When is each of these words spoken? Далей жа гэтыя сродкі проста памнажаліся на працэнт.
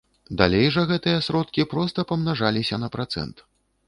Далей 0.41 0.69
жа 0.77 0.85
гэтыя 0.91 1.19
сродкі 1.27 1.65
проста 1.73 2.05
памнажаліся 2.13 2.81
на 2.85 2.89
працэнт. 2.97 3.45